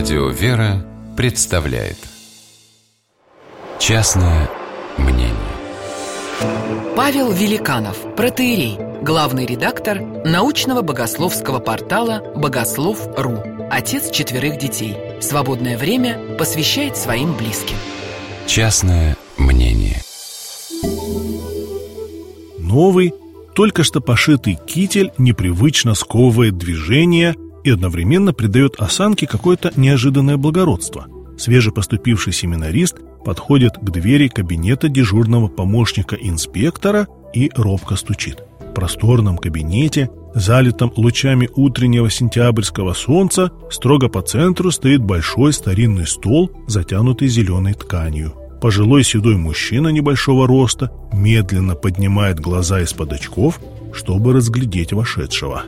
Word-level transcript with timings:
Радио 0.00 0.28
«Вера» 0.30 0.82
представляет 1.14 1.98
Частное 3.78 4.48
мнение 4.96 5.34
Павел 6.96 7.30
Великанов, 7.30 7.98
протеерей, 8.16 8.78
главный 9.02 9.44
редактор 9.44 10.00
научного 10.00 10.80
богословского 10.80 11.58
портала 11.58 12.22
«Богослов.ру», 12.34 13.42
отец 13.70 14.10
четверых 14.10 14.56
детей. 14.56 14.96
В 15.20 15.22
свободное 15.22 15.76
время 15.76 16.18
посвящает 16.38 16.96
своим 16.96 17.36
близким. 17.36 17.76
Частное 18.46 19.18
мнение 19.36 20.00
Новый, 22.58 23.12
только 23.54 23.84
что 23.84 24.00
пошитый 24.00 24.58
китель 24.66 25.12
непривычно 25.18 25.94
сковывает 25.94 26.56
движение– 26.56 27.34
и 27.64 27.70
одновременно 27.70 28.32
придает 28.32 28.76
осанке 28.78 29.26
какое-то 29.26 29.72
неожиданное 29.76 30.36
благородство. 30.36 31.06
Свежепоступивший 31.38 32.32
семинарист 32.32 32.96
подходит 33.24 33.78
к 33.78 33.90
двери 33.90 34.28
кабинета 34.28 34.88
дежурного 34.88 35.48
помощника 35.48 36.16
инспектора 36.16 37.06
и 37.34 37.50
робко 37.54 37.96
стучит. 37.96 38.42
В 38.60 38.74
просторном 38.74 39.36
кабинете, 39.38 40.10
залитом 40.34 40.92
лучами 40.96 41.48
утреннего 41.54 42.10
сентябрьского 42.10 42.92
солнца, 42.92 43.50
строго 43.70 44.08
по 44.08 44.22
центру 44.22 44.70
стоит 44.70 45.02
большой 45.02 45.52
старинный 45.52 46.06
стол, 46.06 46.50
затянутый 46.66 47.28
зеленой 47.28 47.74
тканью. 47.74 48.34
Пожилой 48.60 49.02
седой 49.04 49.36
мужчина 49.36 49.88
небольшого 49.88 50.46
роста 50.46 50.92
медленно 51.12 51.74
поднимает 51.74 52.38
глаза 52.38 52.80
из-под 52.82 53.14
очков, 53.14 53.58
чтобы 53.92 54.34
разглядеть 54.34 54.92
вошедшего. 54.92 55.64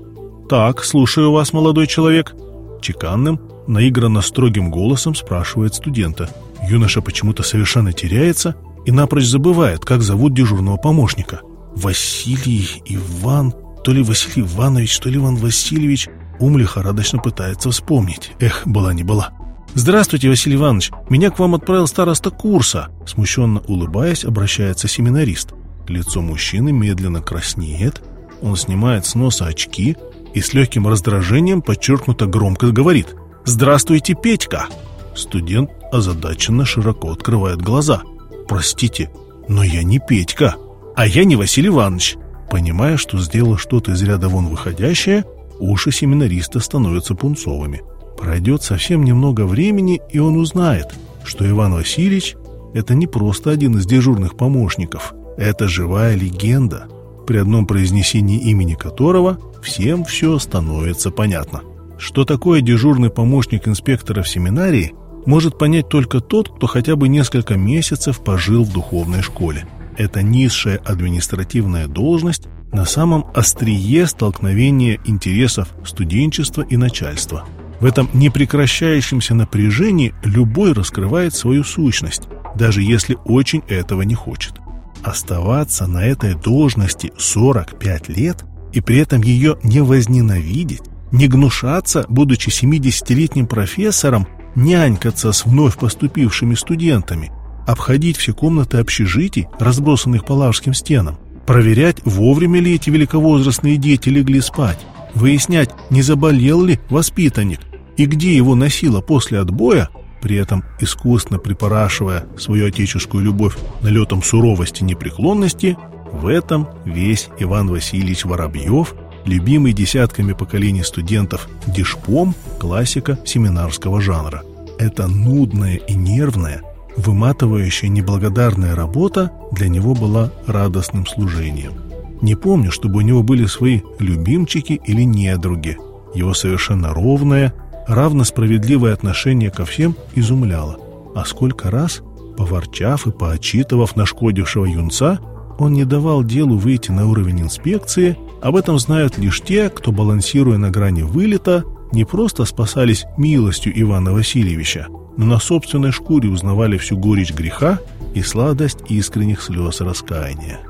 «Так, 0.53 0.85
слушаю 0.85 1.33
вас, 1.33 1.55
молодой 1.55 1.87
человек». 1.87 2.35
Чеканным, 2.83 3.41
наигранно 3.67 4.21
строгим 4.21 4.71
голосом 4.71 5.15
спрашивает 5.15 5.75
студента. 5.75 6.29
Юноша 6.69 7.01
почему-то 7.01 7.43
совершенно 7.43 7.95
теряется 7.95 8.57
и 8.85 8.93
напрочь 8.93 9.25
забывает, 9.25 9.83
как 9.83 10.03
зовут 10.03 10.35
дежурного 10.35 10.77
помощника. 10.77 11.41
Василий 11.75 12.83
Иван, 12.85 13.55
то 13.83 13.93
ли 13.93 14.03
Василий 14.03 14.43
Иванович, 14.43 14.99
то 14.99 15.09
ли 15.09 15.17
Иван 15.17 15.37
Васильевич. 15.37 16.11
Ум 16.39 16.59
лихорадочно 16.59 17.19
пытается 17.19 17.71
вспомнить. 17.71 18.33
Эх, 18.39 18.67
была 18.67 18.93
не 18.93 19.05
была. 19.05 19.31
«Здравствуйте, 19.73 20.29
Василий 20.29 20.57
Иванович. 20.57 20.91
Меня 21.09 21.31
к 21.31 21.39
вам 21.39 21.55
отправил 21.55 21.87
староста 21.87 22.29
курса». 22.29 22.91
Смущенно 23.07 23.61
улыбаясь, 23.61 24.27
обращается 24.27 24.87
семинарист. 24.87 25.55
Лицо 25.89 26.21
мужчины 26.21 26.73
медленно 26.73 27.23
краснеет. 27.23 28.03
Он 28.43 28.55
снимает 28.57 29.07
с 29.07 29.15
носа 29.15 29.47
очки, 29.47 29.97
и 30.35 30.41
с 30.41 30.55
легким 30.55 30.87
раздражением 30.89 31.63
подчеркнуто 31.63 32.27
громко 32.27 32.71
говорит 32.71 33.15
«Здравствуйте, 33.45 34.15
Петька!» 34.15 34.67
Студент 35.15 35.71
озадаченно 35.91 36.65
широко 36.65 37.11
открывает 37.11 37.61
глаза. 37.61 38.03
«Простите, 38.49 39.11
но 39.49 39.63
я 39.63 39.83
не 39.83 39.99
Петька, 39.99 40.57
а 40.97 41.07
я 41.07 41.25
не 41.25 41.37
Василий 41.37 41.69
Иванович». 41.69 42.17
Понимая, 42.51 42.99
что 42.99 43.19
сделал 43.19 43.57
что-то 43.57 43.93
из 43.93 44.03
ряда 44.03 44.29
вон 44.29 44.49
выходящее, 44.49 45.25
уши 45.59 45.91
семинариста 45.91 46.61
становятся 46.61 47.15
пунцовыми. 47.15 47.81
Пройдет 48.19 48.63
совсем 48.63 49.05
немного 49.05 49.47
времени, 49.47 50.03
и 50.11 50.19
он 50.19 50.37
узнает, 50.37 50.95
что 51.25 51.49
Иван 51.49 51.73
Васильевич– 51.73 52.37
это 52.75 52.95
не 52.95 53.07
просто 53.07 53.51
один 53.51 53.79
из 53.79 53.87
дежурных 53.87 54.37
помощников, 54.37 55.15
это 55.39 55.67
живая 55.67 56.15
легенда– 56.15 56.89
при 57.27 57.39
одном 57.39 57.67
произнесении 57.67 58.39
имени 58.39 58.75
которого 58.75 59.39
всем 59.63 60.05
все 60.05 60.39
становится 60.39 61.11
понятно. 61.11 61.63
Что 61.99 62.25
такое 62.25 62.61
дежурный 62.61 63.11
помощник 63.11 63.69
инспектора 63.69 64.23
в 64.23 64.29
семинарии, 64.29 64.93
может 65.25 65.59
понять 65.59 65.89
только 65.89 66.21
тот, 66.21 66.57
кто 66.57 66.67
хотя 66.67 66.97
бы 66.97 67.09
несколько 67.09 67.55
месяцев 67.55 68.23
пожил 68.23 68.65
в 68.65 68.73
духовной 68.73 69.23
школе. 69.23 69.67
Это 69.97 70.23
низшая 70.23 70.79
административная 70.79 71.87
должность 71.87 72.49
на 72.73 72.85
самом 72.85 73.27
острие 73.35 74.07
столкновения 74.07 74.99
интересов 75.05 75.69
студенчества 75.85 76.63
и 76.63 76.77
начальства. 76.77 77.45
В 77.81 77.85
этом 77.85 78.09
непрекращающемся 78.15 79.35
напряжении 79.35 80.15
любой 80.25 80.73
раскрывает 80.73 81.35
свою 81.35 81.65
сущность, 81.65 82.29
даже 82.57 82.83
если 82.83 83.19
очень 83.25 83.63
этого 83.69 84.03
не 84.03 84.15
хочет. 84.15 84.55
Оставаться 85.03 85.87
на 85.87 86.05
этой 86.05 86.35
должности 86.35 87.13
45 87.19 88.09
лет 88.09 88.45
и 88.73 88.81
при 88.81 88.99
этом 88.99 89.23
ее 89.23 89.57
не 89.63 89.81
возненавидеть, 89.81 90.83
не 91.11 91.29
гнушаться, 91.29 92.07
будучи 92.09 92.49
70-летним 92.49 93.47
профессором, 93.47 94.27
нянькаться 94.55 95.33
с 95.33 95.45
вновь 95.45 95.77
поступившими 95.77 96.55
студентами, 96.55 97.31
обходить 97.67 98.17
все 98.17 98.33
комнаты 98.33 98.79
общежитий, 98.79 99.47
разбросанных 99.59 100.25
по 100.25 100.33
лавским 100.33 100.75
стенам, 100.75 101.19
проверять, 101.47 101.99
вовремя 102.05 102.61
ли 102.61 102.75
эти 102.75 102.91
великовозрастные 102.91 103.77
дети 103.77 104.09
легли 104.09 104.41
спать, 104.41 104.79
выяснять, 105.15 105.71
не 105.91 106.03
заболел 106.03 106.65
ли 106.65 106.81
воспитанник 106.89 107.61
и 107.97 108.07
где 108.07 108.35
его 108.35 108.55
носило 108.55 109.01
после 109.01 109.39
отбоя, 109.41 109.91
при 110.23 110.37
этом 110.37 110.65
искусно 110.81 111.39
припорашивая 111.39 112.27
свою 112.39 112.69
отеческую 112.69 113.25
любовь 113.25 113.57
налетом 113.83 114.23
суровости 114.23 114.83
и 114.83 114.85
непреклонности, 114.87 115.77
в 116.13 116.27
этом 116.27 116.69
весь 116.85 117.29
Иван 117.39 117.69
Васильевич 117.69 118.25
Воробьев, 118.25 118.95
любимый 119.25 119.73
десятками 119.73 120.33
поколений 120.33 120.83
студентов 120.83 121.49
Дишпом, 121.67 122.35
классика 122.61 123.19
семинарского 123.25 124.01
жанра. 124.01 124.43
Это 124.79 125.09
нудная 125.09 125.77
и 125.77 125.95
нервная, 125.95 126.63
выматывающая 126.97 127.89
неблагодарная 127.89 128.75
работа 128.75 129.33
для 129.53 129.69
него 129.69 129.95
была 129.95 130.31
радостным 130.47 131.07
служением. 131.07 131.73
Не 132.21 132.35
помню, 132.37 132.71
чтобы 132.71 132.99
у 132.99 133.03
него 133.03 133.23
были 133.23 133.47
свои 133.47 133.81
любимчики 133.99 134.81
или 134.85 135.03
недруги. 135.03 135.79
Его 136.15 136.35
совершенно 136.35 136.93
ровная, 136.93 137.53
равно 137.89 138.25
справедливое 138.25 138.93
отношение 138.93 139.51
ко 139.51 139.65
всем 139.65 139.97
изумляло. 140.15 140.79
А 141.15 141.25
сколько 141.25 141.71
раз, 141.71 142.01
поворчав 142.37 143.07
и 143.07 143.11
поочитывав 143.11 143.97
нашкодившего 143.97 144.67
юнца, 144.67 145.19
он 145.59 145.73
не 145.73 145.85
давал 145.85 146.25
делу 146.25 146.57
выйти 146.57 146.91
на 146.91 147.09
уровень 147.09 147.43
инспекции, 147.43 148.17
об 148.41 148.57
этом 148.57 148.79
знают 148.79 149.19
лишь 149.19 149.41
те, 149.41 149.69
кто, 149.69 149.93
балансируя 149.93 150.59
на 150.59 150.71
грани 150.71 151.03
вылета, 151.03 151.65
не 151.93 152.05
просто 152.05 152.45
спасались 152.45 153.05
милостью 153.17 153.73
Ивана 153.81 154.13
Васильевича, 154.13 154.87
но 155.17 155.27
на 155.27 155.39
собственной 155.39 155.93
шкуре 155.93 156.29
узнавали 156.29 156.79
всю 156.79 156.97
горечь 156.97 157.35
греха 157.35 157.81
и 158.15 158.23
сладость 158.23 158.79
искренних 158.89 159.43
слез 159.43 159.81
раскаяния. 159.81 160.61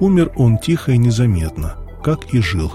Умер 0.00 0.32
он 0.36 0.58
тихо 0.58 0.92
и 0.92 0.98
незаметно, 0.98 1.74
как 2.02 2.32
и 2.32 2.40
жил, 2.40 2.72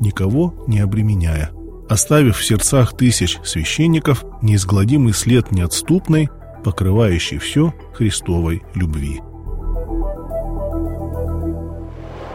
никого 0.00 0.54
не 0.66 0.80
обременяя, 0.80 1.50
оставив 1.88 2.38
в 2.38 2.44
сердцах 2.44 2.96
тысяч 2.96 3.38
священников 3.44 4.24
неизгладимый 4.42 5.12
след 5.12 5.52
неотступной, 5.52 6.28
покрывающий 6.64 7.38
все 7.38 7.72
Христовой 7.94 8.62
любви. 8.74 9.20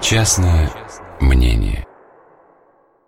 Частное 0.02 0.72
мнение 1.20 1.86